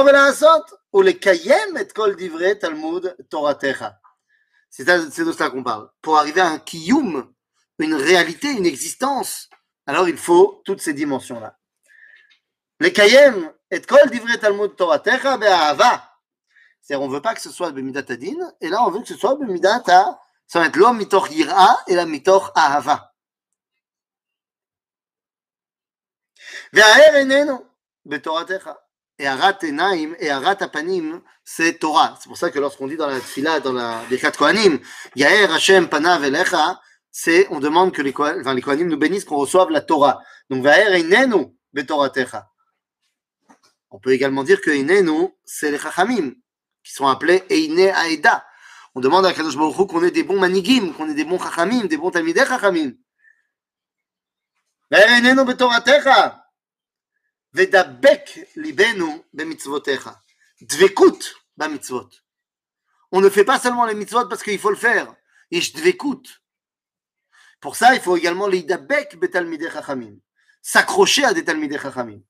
velasot 0.03 0.65
ou 0.93 1.01
le 1.01 1.11
kayem 1.11 1.77
et 1.77 1.87
kol 1.93 2.15
divrei 2.15 2.57
Talmud 2.57 3.15
Toratecha. 3.29 3.99
C'est 4.69 4.87
à- 4.89 4.99
de 4.99 5.09
cela 5.09 5.49
qu'on 5.49 5.63
parle. 5.63 5.89
Pour 6.01 6.17
arriver 6.17 6.41
à 6.41 6.47
un 6.47 6.59
kiyum, 6.59 7.33
une 7.79 7.95
réalité, 7.95 8.51
une 8.51 8.65
existence, 8.65 9.49
alors 9.85 10.07
il 10.07 10.17
faut 10.17 10.61
toutes 10.65 10.81
ces 10.81 10.93
dimensions-là. 10.93 11.57
Le 12.79 12.89
kayem 12.89 13.51
et 13.71 13.81
kol 13.81 14.09
divrei 14.11 14.37
Talmud 14.39 14.75
Toratecha 14.75 15.37
be'ahava. 15.37 16.11
C'est-à-dire, 16.81 17.03
on 17.03 17.09
veut 17.09 17.21
pas 17.21 17.33
que 17.33 17.41
ce 17.41 17.49
soit 17.49 17.71
bemidat 17.71 18.05
adin, 18.07 18.53
et 18.61 18.69
là, 18.69 18.83
on 18.85 18.91
veut 18.91 18.99
que 19.01 19.07
ce 19.07 19.17
soit 19.17 19.35
bemidat 19.35 19.81
a, 19.87 20.19
ça 20.45 20.59
va 20.59 20.67
être 20.67 20.75
l'homme 20.75 20.97
mitoch 20.97 21.31
yira 21.31 21.81
et 21.87 21.95
la 21.95 22.05
mitoch 22.05 22.51
ahava. 22.53 23.11
Betoratecha. 28.05 28.79
Et 29.17 29.27
Arat 29.27 29.57
Enaim 29.63 30.13
et 30.19 30.29
Arat 30.29 30.57
Apanim, 30.59 31.21
c'est 31.43 31.79
Torah. 31.79 32.17
C'est 32.21 32.27
pour 32.27 32.37
ça 32.37 32.49
que 32.51 32.59
lorsqu'on 32.59 32.87
dit 32.87 32.97
dans 32.97 33.07
la 33.07 33.19
Tfila, 33.19 33.61
dans 33.61 33.71
la 33.71 34.01
Birkat 34.09 34.31
Kohanim, 34.31 34.79
Yaher 35.15 35.45
Hashem 35.53 35.87
Panav 35.87 36.23
Elecha, 36.25 36.81
c'est, 37.11 37.47
on 37.49 37.61
demande 37.61 37.93
que 37.93 38.01
les, 38.01 38.13
enfin, 38.13 38.59
Kohanim 38.59 38.89
nous 38.89 38.97
bénissent, 38.97 39.23
qu'on 39.23 39.37
reçoive 39.37 39.69
la 39.69 39.79
Torah. 39.79 40.21
Donc, 40.49 40.63
Vaher 40.63 40.99
Einenu 40.99 41.55
Betoratecha. 41.71 42.49
On 43.89 43.99
peut 43.99 44.11
également 44.11 44.43
dire 44.43 44.59
que 44.59 44.69
Einenu, 44.69 45.29
c'est 45.45 45.71
les 45.71 45.79
Chachamim, 45.79 46.33
qui 46.83 46.93
sont 46.93 47.07
appelés 47.07 47.43
Eine 47.49 47.93
Aeda. 48.11 48.45
On 48.95 48.99
demande 48.99 49.25
à 49.25 49.33
Kadosh 49.33 49.55
Baruch 49.55 49.87
qu'on 49.87 50.03
ait 50.03 50.11
des 50.11 50.23
bons 50.23 50.39
manigim, 50.39 50.91
qu'on 50.91 51.09
ait 51.09 51.13
des 51.13 51.23
bons 51.23 51.39
Chachamim, 51.39 51.85
des 51.85 51.95
bons 51.95 52.11
Talmidei 52.11 52.45
Chachamim. 52.45 52.91
Vaher 54.91 55.19
Einenu 55.19 55.45
Betoratecha. 55.45 56.44
ודבק 57.54 58.20
ליבנו 58.56 59.22
במצוותיך. 59.34 60.10
דבקות 60.62 61.24
במצוות. 61.56 62.20
On 63.12 63.20
ne 63.20 63.28
fait 63.28 63.44
pas 63.44 63.58
seulement 63.58 63.86
les 63.86 63.94
mitzvot 63.94 64.28
parce 64.28 64.42
qu'il 64.42 64.58
faut 64.58 64.70
le 64.70 64.76
faire. 64.76 65.12
יש 65.52 65.72
דבקות. 65.72 66.28
Pour 67.60 67.76
ça, 67.76 67.94
il 67.94 68.00
faut 68.00 68.16
également 68.16 68.46
להידבק 68.48 69.14
בתלמידי 69.14 69.70
חכמים. 69.70 70.18
S'accrocher 70.62 71.24
à 71.24 71.34
des 71.34 71.42
תלמידי 71.44 71.78
חכמים. 71.78 72.20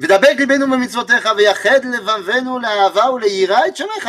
ודבק 0.00 0.34
ליבנו 0.38 0.66
במצוותיך 0.66 1.28
ויחד 1.36 1.84
לבבנו 1.84 2.58
לאהבה 2.58 3.10
וליראה 3.10 3.68
את 3.68 3.76
שמך. 3.76 4.08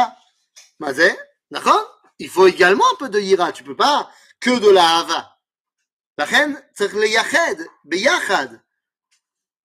מה 0.79 0.93
זה? 0.93 1.09
נכון? 1.51 1.83
Il 2.23 2.29
faut 2.29 2.47
également 2.47 2.85
un 2.93 2.97
peu 2.99 3.09
de 3.09 3.19
יראה. 3.19 3.51
Tu 3.51 3.63
peux 3.63 3.77
pas 3.77 4.09
que 4.41 4.59
de 4.59 4.69
l'aהבה. 4.69 5.21
לכן 6.17 6.53
צריך 6.73 6.95
לייחד, 6.95 7.55
ביחד. 7.85 8.47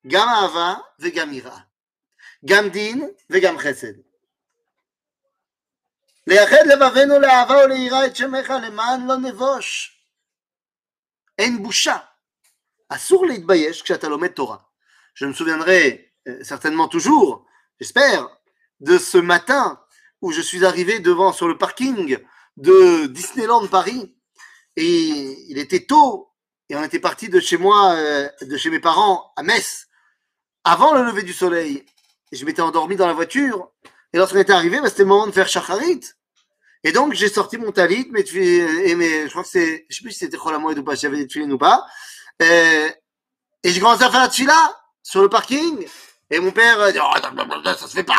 גם 0.06 0.28
אהבה 0.28 0.74
וגם 0.98 1.32
יראה. 1.32 1.58
גם 2.44 2.68
דין 2.68 3.08
וגם 3.30 3.58
חסד. 3.58 3.92
לייחד 6.26 6.66
לבבינו 6.66 7.18
לאהבה 7.18 7.54
וליראה 7.64 8.06
את 8.06 8.16
שמך 8.16 8.50
למען 8.50 9.06
לא 9.06 9.16
נבוש. 9.16 9.98
אין 11.38 11.62
בושה. 11.62 11.96
אסור 12.88 13.26
להתבייש 13.26 13.82
כשאתה 13.82 14.08
לומד 14.08 14.28
תורה. 14.28 14.56
Je 15.14 15.26
me 15.26 15.32
souviendrai 15.32 16.12
euh, 16.26 16.42
certainement 16.42 16.88
toujours, 16.88 17.46
j'espère, 17.80 18.28
de 18.80 18.98
ce 18.98 19.18
matin 19.18 19.80
où 20.22 20.32
je 20.32 20.40
suis 20.40 20.64
arrivé 20.64 20.98
devant 20.98 21.32
sur 21.32 21.46
le 21.46 21.56
parking 21.56 22.18
de 22.56 23.06
Disneyland 23.06 23.66
Paris 23.68 24.16
et 24.76 25.36
il 25.48 25.58
était 25.58 25.86
tôt 25.86 26.32
et 26.68 26.76
on 26.76 26.82
était 26.82 26.98
parti 26.98 27.28
de 27.28 27.38
chez 27.40 27.56
moi, 27.56 27.92
euh, 27.94 28.28
de 28.42 28.56
chez 28.56 28.70
mes 28.70 28.80
parents 28.80 29.32
à 29.36 29.42
Metz 29.42 29.86
avant 30.63 30.93
le 30.93 31.03
lever 31.03 31.23
du 31.23 31.33
soleil. 31.33 31.85
Et 32.31 32.35
je 32.35 32.45
m'étais 32.45 32.61
endormi 32.61 32.95
dans 32.95 33.07
la 33.07 33.13
voiture. 33.13 33.71
Et 34.13 34.17
lorsqu'on 34.17 34.39
était 34.39 34.53
arrivé, 34.53 34.79
bah, 34.81 34.89
c'était 34.89 35.03
le 35.03 35.09
moment 35.09 35.27
de 35.27 35.31
faire 35.31 35.47
shacharit. 35.47 36.01
Et 36.83 36.91
donc, 36.91 37.13
j'ai 37.13 37.29
sorti 37.29 37.57
mon 37.57 37.71
talit, 37.71 38.07
mes 38.11 38.23
et 38.33 38.95
mes, 38.95 39.23
je 39.25 39.29
crois 39.29 39.43
que 39.43 39.49
c'est, 39.49 39.85
je 39.89 39.97
sais 39.97 40.01
plus 40.01 40.11
si 40.11 40.19
c'était 40.19 40.37
Cholamoed 40.37 40.77
ou 40.77 40.83
pas, 40.83 40.95
si 40.95 41.01
j'avais 41.01 41.17
des 41.17 41.27
tefilin 41.27 41.51
ou 41.51 41.57
pas. 41.57 41.85
Euh, 42.41 42.89
et 43.63 43.71
j'ai 43.71 43.79
commencé 43.79 44.03
à 44.03 44.09
faire 44.09 44.21
la 44.21 44.29
tefila 44.29 44.81
sur 45.03 45.21
le 45.21 45.29
parking. 45.29 45.85
Et 46.29 46.39
mon 46.39 46.51
père 46.51 46.79
euh, 46.79 46.91
dit, 46.91 46.99
oh, 47.01 47.63
ça 47.65 47.87
se 47.87 47.93
fait 47.93 48.03
pas. 48.03 48.15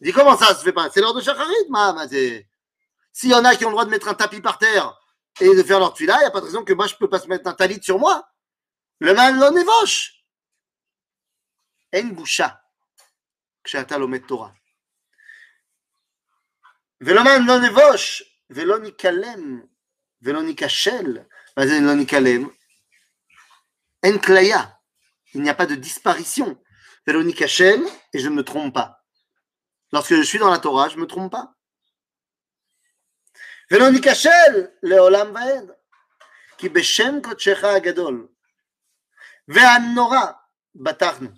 Il 0.00 0.06
dit, 0.06 0.12
comment 0.12 0.36
ça, 0.36 0.46
ça 0.46 0.54
se 0.56 0.64
fait 0.64 0.72
pas? 0.72 0.90
C'est 0.92 1.00
l'heure 1.00 1.14
de 1.14 1.20
shacharit, 1.20 1.68
ma, 1.68 2.08
c'est, 2.08 2.48
s'il 3.12 3.30
y 3.30 3.34
en 3.34 3.44
a 3.44 3.54
qui 3.54 3.64
ont 3.64 3.68
le 3.68 3.74
droit 3.74 3.84
de 3.84 3.90
mettre 3.90 4.08
un 4.08 4.14
tapis 4.14 4.40
par 4.40 4.58
terre 4.58 4.98
et 5.40 5.54
de 5.54 5.62
faire 5.62 5.78
leur 5.78 5.92
tefila, 5.92 6.16
il 6.16 6.20
n'y 6.20 6.26
a 6.26 6.30
pas 6.30 6.40
de 6.40 6.46
raison 6.46 6.64
que 6.64 6.72
moi, 6.72 6.86
je 6.86 6.96
peux 6.96 7.08
pas 7.08 7.20
se 7.20 7.28
mettre 7.28 7.48
un 7.48 7.52
talit 7.52 7.80
sur 7.82 7.98
moi. 7.98 8.24
Le 8.98 9.14
man 9.14 9.38
l'on 9.38 9.56
évoche. 9.56 10.19
אין 11.93 12.15
בושה 12.15 12.47
כשאתה 13.63 13.97
לומד 13.97 14.19
תורה. 14.27 14.49
ולומד 17.01 17.37
לא 17.47 17.53
נבוש 17.69 18.23
ולא 18.49 18.79
ניכלם 18.79 19.61
ולא 20.21 20.41
ניכשל. 20.43 21.17
מה 21.57 21.67
זה 21.67 21.73
לא 21.81 21.95
ניכלם? 21.95 22.49
אין 24.03 24.21
כליה. 24.21 24.61
Il 25.35 25.41
n'y 25.41 25.49
a 25.49 25.53
pas 25.53 25.65
de 25.65 25.75
disparition. 25.75 26.55
ולא 27.07 27.23
ניכשל, 27.23 27.81
et 28.13 28.19
je 28.19 28.29
ne 28.29 28.35
me 28.35 28.43
trompe 28.43 28.73
pas. 28.73 29.03
Lorsque 29.91 30.15
je 30.15 30.21
suis 30.21 30.39
dans 30.39 30.49
la 30.49 30.59
Torah, 30.59 30.89
je 30.89 30.95
ne 30.95 31.01
me 31.01 31.07
trompe 31.07 31.31
pas. 31.31 31.45
ולא 33.71 33.89
ניכשל 33.89 34.67
לעולם 34.83 35.35
ועד. 35.35 35.71
כי 36.57 36.69
בשם 36.69 37.21
קודשך 37.23 37.63
הגדול 37.63 38.27
והנורא 39.47 40.25
בטחנו. 40.75 41.29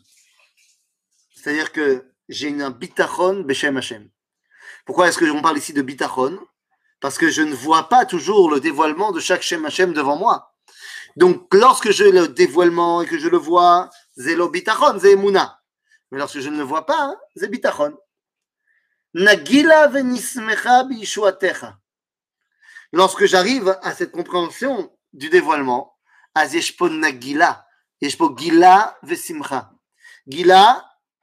C'est-à-dire 1.42 1.72
que 1.72 2.06
j'ai 2.28 2.50
une 2.50 2.68
bitachon 2.68 3.40
beshem 3.40 3.76
Hashem. 3.76 4.08
Pourquoi 4.86 5.08
est-ce 5.08 5.18
que 5.18 5.24
qu'on 5.24 5.42
parle 5.42 5.58
ici 5.58 5.72
de 5.72 5.82
bitachon? 5.82 6.38
Parce 7.00 7.18
que 7.18 7.30
je 7.30 7.42
ne 7.42 7.52
vois 7.52 7.88
pas 7.88 8.06
toujours 8.06 8.48
le 8.48 8.60
dévoilement 8.60 9.10
de 9.10 9.18
chaque 9.18 9.42
Shem 9.42 9.66
Hashem 9.66 9.92
devant 9.92 10.16
moi. 10.16 10.54
Donc, 11.16 11.52
lorsque 11.52 11.90
j'ai 11.90 12.12
le 12.12 12.28
dévoilement 12.28 13.02
et 13.02 13.06
que 13.06 13.18
je 13.18 13.26
le 13.26 13.38
vois, 13.38 13.90
zélo 14.16 14.50
bitachon, 14.50 15.00
zémouna. 15.00 15.60
Mais 16.12 16.18
lorsque 16.18 16.38
je 16.38 16.48
ne 16.48 16.58
le 16.58 16.62
vois 16.62 16.86
pas, 16.86 17.16
c'est 17.34 17.48
bitachon. 17.50 17.98
Nagila 19.12 19.88
venismecha. 19.88 20.86
Lorsque 22.92 23.24
j'arrive 23.24 23.76
à 23.82 23.94
cette 23.94 24.12
compréhension 24.12 24.96
du 25.12 25.28
dévoilement, 25.28 25.98
az 26.36 26.54
yeshpo 26.54 26.88
nagila, 26.88 27.66
yeshpo 28.00 28.30
gila 28.30 28.96
vesimcha. 29.02 29.72
Gila, 30.28 30.91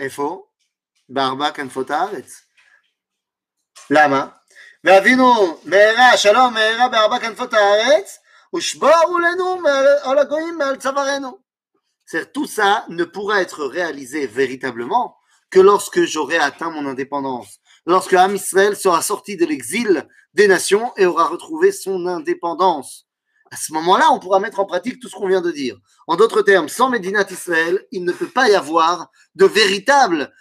איפה? 0.00 0.46
בארבע 1.08 1.50
כנפות 1.50 1.90
הארץ. 1.90 2.42
למה? 3.90 4.26
ואבינו 4.84 5.58
מהרה, 5.64 6.16
שלום 6.16 6.54
מהרה 6.54 6.88
בארבע 6.88 7.18
כנפות 7.18 7.54
הארץ, 7.54 8.18
ושבורו 8.56 9.18
לנו 9.18 9.60
על 10.02 10.18
הגויים 10.18 10.58
מעל 10.58 10.76
צווארנו. 10.76 11.46
C'est 12.08 12.32
tout 12.32 12.46
ça 12.46 12.84
ne 12.88 13.04
pourra 13.04 13.42
être 13.42 13.64
réalisé 13.64 14.28
véritablement 14.28 15.16
que 15.50 15.58
lorsque 15.58 16.04
j'aurai 16.04 16.38
atteint 16.38 16.70
mon 16.70 16.86
indépendance, 16.86 17.58
lorsque 17.84 18.12
Am 18.12 18.36
Israël 18.36 18.76
sera 18.76 19.02
sorti 19.02 19.36
de 19.36 19.44
l'exil 19.44 20.06
des 20.32 20.46
nations 20.46 20.92
et 20.96 21.06
aura 21.06 21.26
retrouvé 21.26 21.72
son 21.72 22.06
indépendance. 22.06 23.08
À 23.53 23.57
ce 23.57 23.73
moment-là, 23.73 24.11
on 24.11 24.19
pourra 24.19 24.39
mettre 24.39 24.61
en 24.61 24.65
pratique 24.65 25.01
tout 25.01 25.09
ce 25.09 25.15
qu'on 25.15 25.27
vient 25.27 25.41
de 25.41 25.51
dire. 25.51 25.77
En 26.07 26.15
d'autres 26.15 26.41
termes, 26.41 26.69
sans 26.69 26.89
Médinat 26.89 27.25
Israël, 27.29 27.85
il 27.91 28.05
ne 28.05 28.13
peut 28.13 28.29
pas 28.29 28.49
y 28.49 28.55
avoir 28.55 29.11
de 29.35 29.45
véritable 29.45 30.31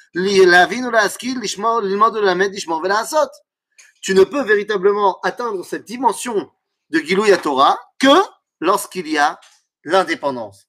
tu 4.00 4.14
ne 4.14 4.24
peux 4.24 4.42
véritablement 4.42 5.20
atteindre 5.22 5.64
cette 5.64 5.84
dimension 5.84 6.50
de 6.90 7.00
Gilouya 7.00 7.36
Torah 7.36 7.78
que 7.98 8.22
lorsqu'il 8.60 9.08
y 9.08 9.18
a 9.18 9.40
l'indépendance. 9.84 10.68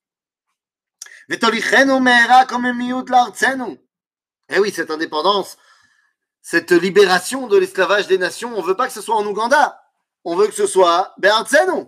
Eh 4.49 4.59
oui, 4.59 4.71
cette 4.71 4.91
indépendance, 4.91 5.57
cette 6.41 6.71
libération 6.71 7.47
de 7.47 7.57
l'esclavage 7.57 8.07
des 8.07 8.17
nations, 8.17 8.57
on 8.57 8.61
veut 8.61 8.75
pas 8.75 8.87
que 8.87 8.93
ce 8.93 9.01
soit 9.01 9.15
en 9.15 9.25
Ouganda. 9.25 9.81
On 10.25 10.35
veut 10.35 10.47
que 10.47 10.53
ce 10.53 10.67
soit 10.67 11.13
Be'artzenu. 11.17 11.85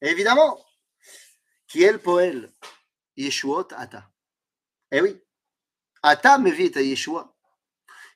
Évidemment. 0.00 0.58
Qui 1.66 1.82
est 1.82 1.92
le 1.92 1.98
poël? 1.98 2.52
Yeshuot 3.16 3.68
Ata. 3.76 4.04
Eh 4.90 5.00
oui. 5.00 5.20
Ata 6.02 6.38
me 6.38 6.50
vit 6.50 6.72
à 6.76 6.80
Yeshua. 6.80 7.34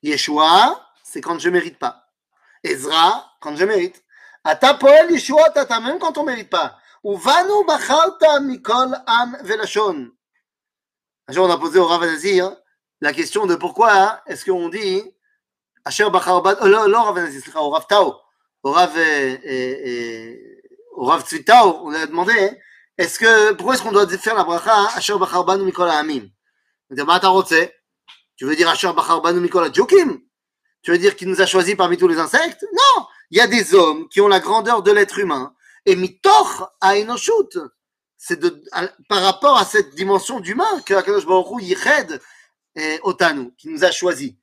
Yeshua, 0.03 0.89
c'est 1.03 1.21
quand 1.21 1.39
je 1.39 1.49
mérite 1.51 1.79
pas. 1.79 2.09
Ezra, 2.62 3.33
quand 3.41 3.57
je 3.57 3.65
mérite. 3.65 4.05
Ata 4.45 4.75
poel 4.75 5.11
Yeshua 5.11 5.45
Ata, 5.55 5.81
même 5.81 5.99
quand 5.99 6.17
on 6.19 6.25
mérite 6.25 6.51
pas. 6.51 6.79
Uvanu 7.05 7.65
bachalta 7.67 8.41
mikol 8.41 8.97
am 9.07 9.37
velashon. 9.43 10.11
Un 11.29 11.33
jour, 11.33 11.47
on 11.47 11.51
a 11.51 11.59
posé 11.59 11.79
au 11.79 11.87
Rav 11.87 12.03
Nazir 12.03 12.57
la 13.01 13.12
question 13.12 13.47
de 13.47 13.57
pourquoi 13.57 13.93
hein, 13.93 14.21
est-ce 14.27 14.45
qu'on 14.45 14.69
dit 14.69 15.03
Asher 15.85 16.09
Bachar 16.11 16.47
euh, 16.47 16.89
non, 16.89 17.03
Rav 17.03 17.17
Nazir, 17.17 17.43
au 17.57 17.71
Rav 17.71 17.87
au 18.62 18.71
Rav, 18.71 18.97
euh, 18.97 19.37
euh, 19.45 20.62
Rav 20.97 21.25
on 21.83 21.91
lui 21.91 21.97
a 21.97 22.07
demandé, 22.07 22.33
hein, 22.39 22.55
est-ce 22.99 23.19
que, 23.19 23.53
pourquoi 23.53 23.75
est-ce 23.75 23.83
qu'on 23.83 23.93
doit 23.93 24.07
faire 24.07 24.35
la 24.35 24.45
bracha 24.45 24.88
Asher 24.95 25.19
Bacharbanu 25.19 25.64
Mikola 25.64 25.99
Amim 25.99 26.29
Il 26.90 26.97
dit, 26.97 27.57
Tu 28.37 28.45
veux 28.45 28.55
dire 28.55 28.69
Asher 28.69 28.93
Bacharbanu 28.95 29.40
Mikola 29.40 29.73
Jokim 29.73 30.21
Tu 30.83 30.90
veux 30.90 30.99
dire 30.99 31.16
qu'il 31.16 31.29
nous 31.29 31.40
a 31.40 31.47
choisis 31.47 31.75
parmi 31.75 31.97
tous 31.97 32.09
les 32.09 32.19
insectes? 32.19 32.64
Non 32.73 33.07
Il 33.31 33.38
y 33.38 33.40
a 33.40 33.47
des 33.47 33.75
hommes 33.75 34.09
qui 34.09 34.21
ont 34.21 34.29
la 34.29 34.40
grandeur 34.40 34.83
de 34.83 34.93
l'être 34.93 35.19
humain. 35.19 35.55
Et 35.87 35.97
mitoch 35.97 36.62
à 36.81 36.97
Enoshut, 36.97 37.59
c'est 38.16 38.40
par 39.09 39.23
rapport 39.23 39.59
à 39.59 39.64
cette 39.64 39.95
dimension 39.95 40.38
d'humain 40.38 40.81
que 40.87 40.95
Akadosh 40.95 41.27
Baruch 41.27 41.47
Hu 41.51 41.62
yichède 41.62 42.21
eh, 42.77 43.01
otanu, 43.03 43.53
qui 43.57 43.69
nous 43.69 43.83
a 43.85 43.90
choisis. 43.90 44.35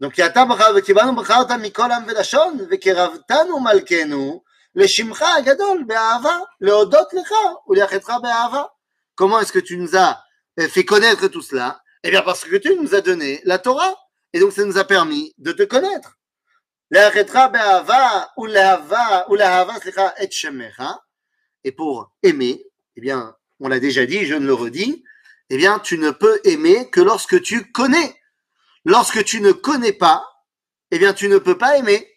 Donc, 0.00 0.16
il 0.16 0.20
y 0.20 0.24
yata 0.24 0.44
bracha, 0.46 0.72
vekibanu 0.72 1.12
bracha 1.12 1.42
otam 1.42 1.60
mikolam 1.60 2.04
velashon, 2.04 2.66
vekeravtanu 2.68 3.60
malkenu, 3.60 4.40
לשמך 4.75 5.21
הגדול 5.37 5.83
באהבה, 5.87 6.37
להודות 6.61 7.13
לך 7.13 7.31
ולייחדך 7.67 8.13
באהבה. 8.21 8.63
Comment 9.15 9.39
est-ce 9.39 9.53
que 9.53 9.59
tu 9.59 9.77
nous 9.77 9.95
as 9.95 10.21
fait 10.69 10.83
connaître 10.83 11.27
tout 11.27 11.41
cela 11.41 11.81
Eh 12.03 12.09
bien, 12.11 12.21
parce 12.21 12.43
que 12.43 12.57
tu 12.57 12.75
nous 12.75 12.93
as 12.93 13.01
donné 13.01 13.41
la 13.45 13.59
Torah. 13.59 13.95
Et 14.33 14.39
donc, 14.39 14.51
ça 14.51 14.65
nous 14.65 14.77
a 14.77 14.83
permis 14.83 15.33
de 15.37 15.51
te 15.53 15.63
connaître. 15.63 16.17
להיחדך 16.91 17.39
באהבה 17.51 18.23
ולאהבה, 18.37 19.21
ולאהבה, 19.29 19.79
סליחה, 19.79 20.07
את 20.23 20.31
שמך. 20.31 20.83
Et 21.63 21.71
pour 21.71 22.11
aimer, 22.21 22.63
eh 22.95 23.01
bien, 23.01 23.35
on 23.59 23.69
l'a 23.69 23.79
déjà 23.79 24.05
dit, 24.05 24.25
je 24.25 24.35
ne 24.35 24.45
le 24.45 24.53
redis, 24.53 25.03
eh 25.49 25.57
bien, 25.57 25.79
tu 25.79 25.97
ne 25.97 26.11
peux 26.11 26.39
aimer 26.43 26.89
que 26.89 27.01
lorsque 27.01 27.41
tu 27.41 27.71
connais. 27.71 28.15
Lorsque 28.83 29.23
tu 29.23 29.41
ne 29.41 29.51
connais 29.51 29.93
pas, 29.93 30.23
eh 30.91 30.99
bien, 30.99 31.13
tu 31.13 31.27
ne 31.27 31.37
peux 31.37 31.57
pas 31.57 31.77
aimer. 31.77 32.07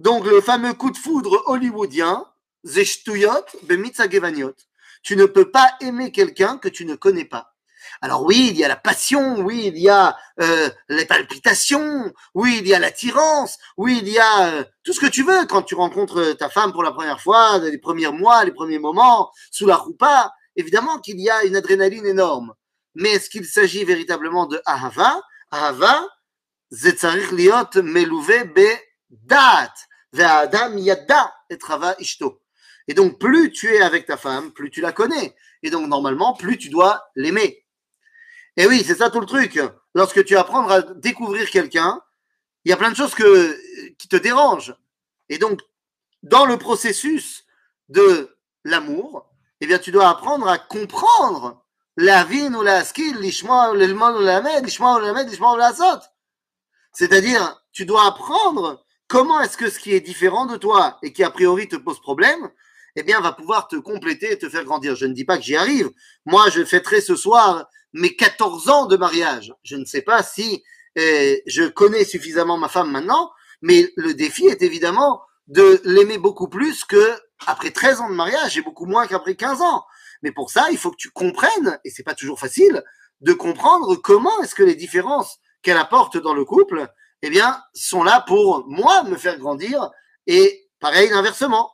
Donc, 0.00 0.24
le 0.24 0.40
fameux 0.40 0.72
coup 0.72 0.90
de 0.90 0.96
foudre 0.96 1.42
hollywoodien, 1.44 2.24
Zeshtuyot 2.64 3.44
Gevaniot. 3.68 4.54
Tu 5.02 5.14
ne 5.14 5.26
peux 5.26 5.50
pas 5.50 5.76
aimer 5.82 6.10
quelqu'un 6.10 6.56
que 6.56 6.70
tu 6.70 6.86
ne 6.86 6.94
connais 6.94 7.26
pas. 7.26 7.52
Alors 8.00 8.24
oui, 8.24 8.48
il 8.50 8.56
y 8.56 8.64
a 8.64 8.68
la 8.68 8.76
passion, 8.76 9.40
oui, 9.40 9.64
il 9.66 9.76
y 9.76 9.90
a 9.90 10.16
euh, 10.40 10.70
les 10.88 11.04
palpitations, 11.04 12.14
oui, 12.32 12.60
il 12.60 12.66
y 12.68 12.72
a 12.72 12.78
l'attirance, 12.78 13.58
oui, 13.76 13.98
il 14.00 14.08
y 14.08 14.18
a 14.18 14.46
euh, 14.46 14.64
tout 14.84 14.94
ce 14.94 15.00
que 15.00 15.06
tu 15.06 15.22
veux 15.22 15.44
quand 15.44 15.64
tu 15.64 15.74
rencontres 15.74 16.32
ta 16.32 16.48
femme 16.48 16.72
pour 16.72 16.82
la 16.82 16.92
première 16.92 17.20
fois, 17.20 17.58
les 17.58 17.76
premiers 17.76 18.10
mois, 18.10 18.42
les 18.46 18.52
premiers 18.52 18.78
moments, 18.78 19.30
sous 19.50 19.66
la 19.66 19.76
roupa. 19.76 20.32
Évidemment 20.56 20.98
qu'il 20.98 21.20
y 21.20 21.28
a 21.28 21.44
une 21.44 21.56
adrénaline 21.56 22.06
énorme. 22.06 22.54
Mais 22.94 23.10
est-ce 23.10 23.28
qu'il 23.28 23.44
s'agit 23.44 23.84
véritablement 23.84 24.46
de 24.46 24.62
Ahava? 24.64 25.20
Ahava, 25.50 26.08
zetzarich 26.72 27.32
liot 27.32 27.68
be 27.74 28.78
dat, 29.10 29.74
et 32.88 32.94
donc, 32.94 33.18
plus 33.18 33.52
tu 33.52 33.72
es 33.72 33.80
avec 33.82 34.06
ta 34.06 34.16
femme, 34.16 34.52
plus 34.52 34.70
tu 34.70 34.80
la 34.80 34.92
connais. 34.92 35.36
Et 35.62 35.70
donc, 35.70 35.86
normalement, 35.88 36.34
plus 36.34 36.58
tu 36.58 36.68
dois 36.68 37.10
l'aimer. 37.14 37.64
Et 38.56 38.66
oui, 38.66 38.82
c'est 38.84 38.96
ça 38.96 39.10
tout 39.10 39.20
le 39.20 39.26
truc. 39.26 39.60
Lorsque 39.94 40.24
tu 40.24 40.36
apprends 40.36 40.68
à 40.68 40.82
découvrir 40.82 41.48
quelqu'un, 41.50 42.02
il 42.64 42.70
y 42.70 42.72
a 42.72 42.76
plein 42.76 42.90
de 42.90 42.96
choses 42.96 43.14
que, 43.14 43.56
qui 43.98 44.08
te 44.08 44.16
dérangent. 44.16 44.74
Et 45.28 45.38
donc, 45.38 45.60
dans 46.22 46.46
le 46.46 46.58
processus 46.58 47.44
de 47.88 48.36
l'amour, 48.64 49.30
eh 49.60 49.66
bien, 49.66 49.78
tu 49.78 49.92
dois 49.92 50.08
apprendre 50.08 50.48
à 50.48 50.58
comprendre 50.58 51.64
la 51.96 52.24
vie 52.24 52.48
ou 52.48 52.62
la 52.62 52.84
skill, 52.84 53.18
l'ishma 53.18 53.70
ou 53.70 53.74
l'elmon 53.74 54.16
ou 54.16 54.20
la 54.20 54.40
l'ishma 54.60 54.96
ou 54.96 55.00
la 55.00 55.22
l'ishma 55.22 55.52
ou 55.52 55.56
la 55.56 55.72
sot. 55.72 56.00
C'est-à-dire, 56.92 57.62
tu 57.72 57.86
dois 57.86 58.06
apprendre 58.06 58.84
comment 59.10 59.40
est-ce 59.40 59.56
que 59.56 59.68
ce 59.68 59.80
qui 59.80 59.92
est 59.92 60.00
différent 60.00 60.46
de 60.46 60.56
toi 60.56 60.98
et 61.02 61.12
qui 61.12 61.24
a 61.24 61.30
priori 61.30 61.68
te 61.68 61.74
pose 61.74 62.00
problème, 62.00 62.48
eh 62.94 63.02
bien, 63.02 63.20
va 63.20 63.32
pouvoir 63.32 63.66
te 63.66 63.74
compléter 63.74 64.32
et 64.32 64.38
te 64.38 64.48
faire 64.48 64.64
grandir. 64.64 64.94
Je 64.94 65.04
ne 65.04 65.12
dis 65.12 65.24
pas 65.24 65.36
que 65.36 65.42
j'y 65.42 65.56
arrive. 65.56 65.90
Moi, 66.26 66.48
je 66.50 66.64
fêterai 66.64 67.00
ce 67.00 67.16
soir 67.16 67.68
mes 67.92 68.14
14 68.14 68.68
ans 68.68 68.86
de 68.86 68.96
mariage. 68.96 69.52
Je 69.64 69.74
ne 69.74 69.84
sais 69.84 70.02
pas 70.02 70.22
si 70.22 70.62
euh, 70.96 71.36
je 71.46 71.64
connais 71.64 72.04
suffisamment 72.04 72.56
ma 72.56 72.68
femme 72.68 72.90
maintenant, 72.92 73.32
mais 73.62 73.92
le 73.96 74.14
défi 74.14 74.46
est 74.46 74.62
évidemment 74.62 75.22
de 75.48 75.80
l'aimer 75.84 76.18
beaucoup 76.18 76.48
plus 76.48 76.84
que 76.84 77.12
après 77.48 77.72
13 77.72 78.02
ans 78.02 78.10
de 78.10 78.14
mariage 78.14 78.56
et 78.56 78.62
beaucoup 78.62 78.86
moins 78.86 79.08
qu'après 79.08 79.34
15 79.34 79.60
ans. 79.60 79.84
Mais 80.22 80.30
pour 80.30 80.50
ça, 80.50 80.68
il 80.70 80.78
faut 80.78 80.92
que 80.92 80.96
tu 80.96 81.10
comprennes, 81.10 81.80
et 81.84 81.90
c'est 81.90 82.04
pas 82.04 82.14
toujours 82.14 82.38
facile, 82.38 82.84
de 83.22 83.32
comprendre 83.32 83.96
comment 83.96 84.40
est-ce 84.42 84.54
que 84.54 84.62
les 84.62 84.76
différences 84.76 85.38
qu'elle 85.62 85.78
apporte 85.78 86.16
dans 86.16 86.34
le 86.34 86.44
couple, 86.44 86.88
eh 87.22 87.30
bien, 87.30 87.62
sont 87.74 88.02
là 88.02 88.24
pour 88.26 88.66
moi 88.68 89.02
me 89.04 89.16
faire 89.16 89.38
grandir 89.38 89.90
et 90.26 90.68
pareil 90.80 91.12
inversement. 91.12 91.70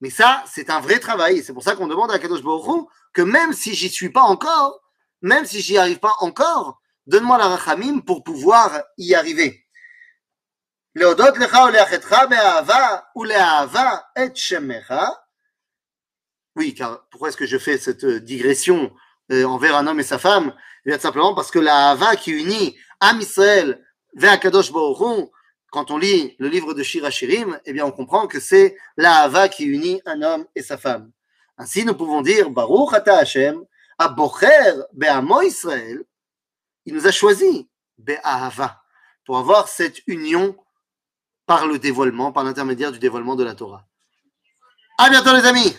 Mais 0.00 0.10
ça, 0.10 0.44
c'est 0.46 0.70
un 0.70 0.80
vrai 0.80 0.98
travail. 0.98 1.42
C'est 1.42 1.52
pour 1.52 1.62
ça 1.62 1.74
qu'on 1.74 1.86
demande 1.86 2.10
à 2.10 2.18
Kadosh 2.18 2.42
Baruch 2.42 2.86
que 3.12 3.22
même 3.22 3.52
si 3.52 3.74
j'y 3.74 3.88
suis 3.88 4.10
pas 4.10 4.22
encore, 4.22 4.80
même 5.22 5.46
si 5.46 5.60
j'y 5.60 5.78
arrive 5.78 5.98
pas 5.98 6.14
encore, 6.20 6.80
donne-moi 7.06 7.38
la 7.38 7.48
rachamim 7.48 8.00
pour 8.00 8.22
pouvoir 8.22 8.82
y 8.98 9.14
arriver. 9.14 9.66
Oui, 16.56 16.74
car 16.74 17.06
pourquoi 17.10 17.28
est-ce 17.28 17.36
que 17.36 17.46
je 17.46 17.58
fais 17.58 17.76
cette 17.76 18.06
digression 18.06 18.94
euh, 19.30 19.44
envers 19.44 19.76
un 19.76 19.86
homme 19.86 20.00
et 20.00 20.04
sa 20.04 20.18
femme? 20.18 20.54
Eh 20.84 20.90
bien, 20.90 20.98
simplement 20.98 21.34
parce 21.34 21.50
que 21.50 21.58
la 21.58 21.90
hava 21.90 22.16
qui 22.16 22.30
unit 22.30 22.76
Am 23.00 23.20
Israël 23.20 23.85
vers 24.16 24.40
Kadosh 24.40 24.72
Baruch 24.72 25.30
quand 25.70 25.90
on 25.90 25.98
lit 25.98 26.34
le 26.38 26.48
livre 26.48 26.74
de 26.74 26.82
Shirachirim, 26.82 27.60
eh 27.64 27.72
bien, 27.72 27.84
on 27.84 27.92
comprend 27.92 28.26
que 28.26 28.40
c'est 28.40 28.76
la 28.96 29.18
Hava 29.18 29.48
qui 29.48 29.64
unit 29.64 30.00
un 30.06 30.22
homme 30.22 30.46
et 30.54 30.62
sa 30.62 30.78
femme. 30.78 31.12
Ainsi, 31.58 31.84
nous 31.84 31.94
pouvons 31.94 32.22
dire 32.22 32.50
Baruch 32.50 32.94
Ata 32.94 33.18
Hashem, 33.18 33.62
Abocher 33.98 34.74
Be'amo 34.94 35.42
Israël. 35.42 36.02
Il 36.86 36.94
nous 36.94 37.06
a 37.06 37.12
choisi 37.12 37.68
Be'ahava 37.98 38.82
pour 39.24 39.38
avoir 39.38 39.68
cette 39.68 40.00
union 40.06 40.56
par 41.46 41.66
le 41.66 41.78
dévoilement, 41.78 42.32
par 42.32 42.44
l'intermédiaire 42.44 42.92
du 42.92 42.98
dévoilement 42.98 43.36
de 43.36 43.44
la 43.44 43.54
Torah. 43.54 43.86
À 44.98 45.10
bientôt, 45.10 45.34
les 45.34 45.44
amis! 45.44 45.76